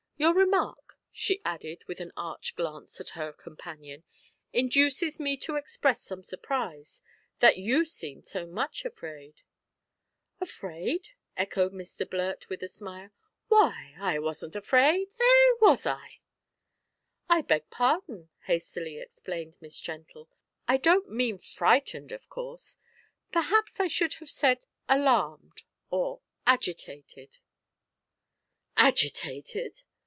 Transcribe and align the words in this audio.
Your 0.17 0.35
remark," 0.35 0.99
she 1.11 1.41
added, 1.43 1.83
with 1.87 1.99
an 1.99 2.11
arch 2.15 2.55
glance 2.55 3.01
at 3.01 3.09
her 3.17 3.33
companion, 3.33 4.03
"induces 4.53 5.19
me 5.19 5.35
to 5.37 5.55
express 5.55 6.03
some 6.03 6.21
surprise 6.21 7.01
that 7.39 7.57
you 7.57 7.85
seemed 7.85 8.27
so 8.27 8.45
much 8.45 8.85
afraid." 8.85 9.41
"Afraid!" 10.39 11.09
echoed 11.35 11.73
Mr 11.73 12.07
Blurt, 12.07 12.49
with 12.49 12.61
a 12.61 12.67
smile; 12.67 13.09
"why, 13.47 13.95
I 13.99 14.19
wasn't 14.19 14.55
afraid 14.55 15.07
eh! 15.19 15.49
was 15.59 15.87
I?" 15.87 16.19
"I 17.27 17.41
beg 17.41 17.71
pardon," 17.71 18.29
hastily 18.45 18.99
explained 18.99 19.57
Miss 19.59 19.81
Gentle, 19.81 20.29
"I 20.67 20.77
don't 20.77 21.09
mean 21.09 21.39
frightened, 21.39 22.11
of 22.11 22.29
course; 22.29 22.77
perhaps 23.31 23.79
I 23.79 23.87
should 23.87 24.13
have 24.15 24.29
said 24.29 24.65
alarmed, 24.87 25.63
or 25.89 26.21
agitated" 26.45 27.39
"Agitated!" 28.77 29.81